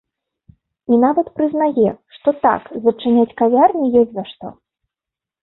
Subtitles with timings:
[0.95, 4.53] І нават прызнае, што, так, зачыняць кавярні ёсць за што.